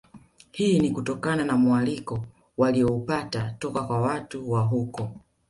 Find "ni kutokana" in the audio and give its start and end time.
0.79-1.43